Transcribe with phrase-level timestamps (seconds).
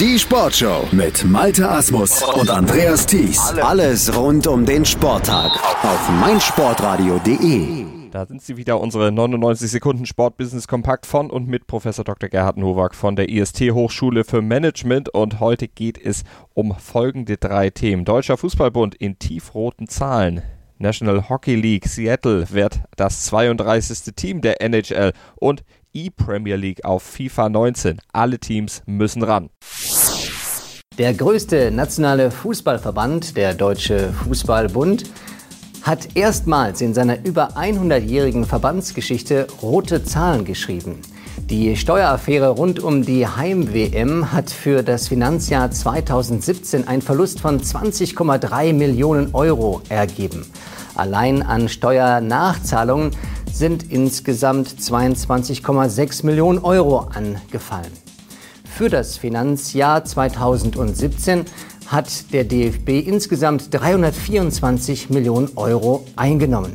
[0.00, 3.38] Die Sportshow mit Malte Asmus und Andreas Thies.
[3.62, 5.52] Alles rund um den Sporttag
[5.84, 7.84] auf meinsportradio.de.
[8.10, 12.28] Da sind sie wieder, unsere 99 Sekunden Sportbusiness Kompakt von und mit Professor Dr.
[12.28, 15.14] Gerhard Nowak von der IST Hochschule für Management.
[15.14, 16.24] Und heute geht es
[16.54, 18.04] um folgende drei Themen.
[18.04, 20.42] Deutscher Fußballbund in tiefroten Zahlen.
[20.78, 24.12] National Hockey League Seattle wird das 32.
[24.16, 25.62] Team der NHL und
[25.94, 27.98] E-Premier League auf FIFA 19.
[28.12, 29.48] Alle Teams müssen ran.
[30.98, 35.04] Der größte nationale Fußballverband, der Deutsche Fußballbund,
[35.82, 40.98] hat erstmals in seiner über 100-jährigen Verbandsgeschichte rote Zahlen geschrieben.
[41.50, 48.72] Die Steueraffäre rund um die Heim-WM hat für das Finanzjahr 2017 einen Verlust von 20,3
[48.72, 50.46] Millionen Euro ergeben.
[50.94, 53.10] Allein an Steuernachzahlungen
[53.54, 57.92] sind insgesamt 22,6 Millionen Euro angefallen.
[58.64, 61.44] Für das Finanzjahr 2017
[61.86, 66.72] hat der DFB insgesamt 324 Millionen Euro eingenommen.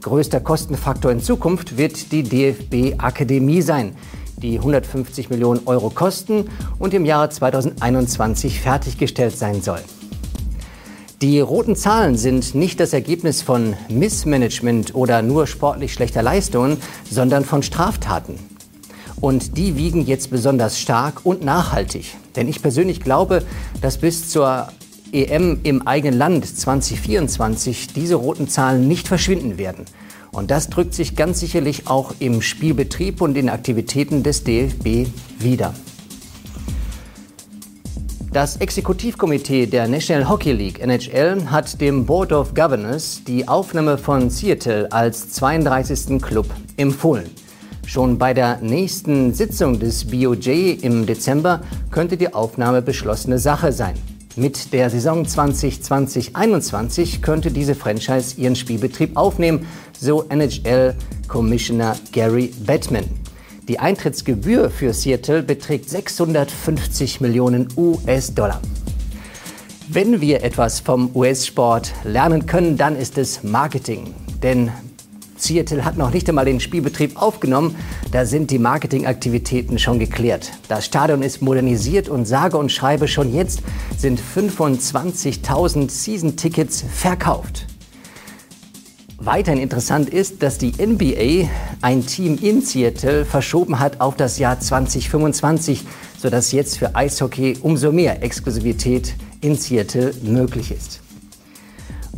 [0.00, 3.96] Größter Kostenfaktor in Zukunft wird die DFB Akademie sein,
[4.36, 9.80] die 150 Millionen Euro kosten und im Jahre 2021 fertiggestellt sein soll.
[11.22, 16.78] Die roten Zahlen sind nicht das Ergebnis von Missmanagement oder nur sportlich schlechter Leistungen,
[17.08, 18.40] sondern von Straftaten.
[19.20, 22.16] Und die wiegen jetzt besonders stark und nachhaltig.
[22.34, 23.44] Denn ich persönlich glaube,
[23.80, 24.66] dass bis zur
[25.12, 29.84] EM im eigenen Land 2024 diese roten Zahlen nicht verschwinden werden.
[30.32, 35.06] Und das drückt sich ganz sicherlich auch im Spielbetrieb und in Aktivitäten des DFB
[35.38, 35.72] wieder.
[38.32, 44.30] Das Exekutivkomitee der National Hockey League NHL hat dem Board of Governors die Aufnahme von
[44.30, 46.18] Seattle als 32.
[46.22, 46.46] Club
[46.78, 47.28] empfohlen.
[47.86, 53.96] Schon bei der nächsten Sitzung des BOJ im Dezember könnte die Aufnahme beschlossene Sache sein.
[54.34, 59.66] Mit der Saison 2020-21 könnte diese Franchise ihren Spielbetrieb aufnehmen,
[60.00, 63.21] so NHL-Commissioner Gary Bettman.
[63.68, 68.60] Die Eintrittsgebühr für Seattle beträgt 650 Millionen US-Dollar.
[69.86, 74.14] Wenn wir etwas vom US-Sport lernen können, dann ist es Marketing.
[74.42, 74.72] Denn
[75.36, 77.76] Seattle hat noch nicht einmal den Spielbetrieb aufgenommen,
[78.10, 80.50] da sind die Marketingaktivitäten schon geklärt.
[80.66, 83.62] Das Stadion ist modernisiert und sage und schreibe schon jetzt
[83.96, 87.66] sind 25.000 Season-Tickets verkauft.
[89.24, 91.48] Weiterhin interessant ist, dass die NBA
[91.80, 95.84] ein Team in Seattle verschoben hat auf das Jahr 2025,
[96.18, 101.00] sodass jetzt für Eishockey umso mehr Exklusivität in Seattle möglich ist.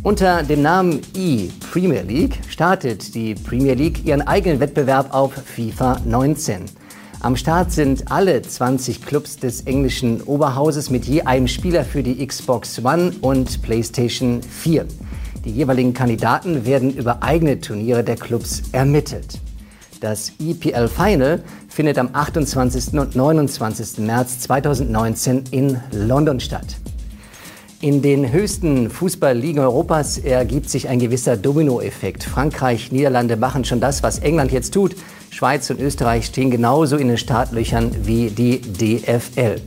[0.01, 6.65] Unter dem Namen E-Premier League startet die Premier League ihren eigenen Wettbewerb auf FIFA 19.
[7.19, 12.25] Am Start sind alle 20 Clubs des englischen Oberhauses mit je einem Spieler für die
[12.25, 14.87] Xbox One und PlayStation 4.
[15.45, 19.39] Die jeweiligen Kandidaten werden über eigene Turniere der Clubs ermittelt.
[20.01, 22.99] Das EPL Final findet am 28.
[22.99, 23.99] und 29.
[23.99, 26.65] März 2019 in London statt.
[27.79, 32.23] In den höchsten Fußballligen Europas ergibt sich ein gewisser Dominoeffekt.
[32.23, 34.95] Frankreich, Niederlande machen schon das, was England jetzt tut.
[35.29, 39.61] Schweiz und Österreich stehen genauso in den Startlöchern wie die DFL.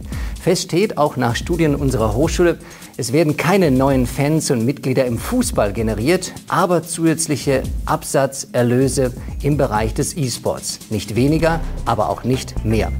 [0.48, 2.56] Fest steht auch nach Studien unserer Hochschule,
[2.96, 9.92] es werden keine neuen Fans und Mitglieder im Fußball generiert, aber zusätzliche Absatzerlöse im Bereich
[9.92, 10.78] des E-Sports.
[10.88, 12.90] Nicht weniger, aber auch nicht mehr.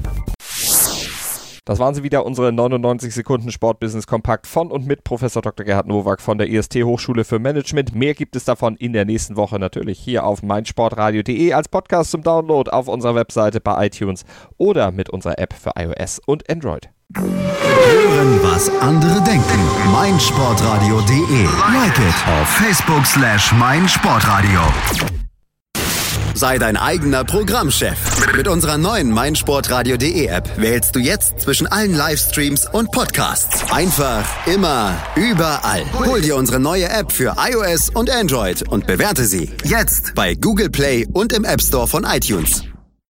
[1.65, 5.65] Das waren sie wieder, unsere 99 Sekunden Sportbusiness Kompakt von und mit Professor Dr.
[5.65, 7.95] Gerhard Nowak von der IST Hochschule für Management.
[7.95, 12.21] Mehr gibt es davon in der nächsten Woche natürlich hier auf meinsportradio.de als Podcast zum
[12.21, 14.23] Download auf unserer Webseite bei iTunes
[14.59, 16.91] oder mit unserer App für iOS und Android.
[17.15, 19.59] Hören, was andere denken.
[19.91, 21.43] meinsportradio.de.
[21.73, 24.59] Like it auf Facebook slash meinsportradio.
[26.35, 27.97] Sei dein eigener Programmchef.
[28.35, 33.71] Mit unserer neuen meinsportradio.de App wählst du jetzt zwischen allen Livestreams und Podcasts.
[33.71, 35.83] Einfach, immer, überall.
[36.05, 40.69] Hol dir unsere neue App für iOS und Android und bewerte sie jetzt bei Google
[40.69, 42.68] Play und im App Store von iTunes.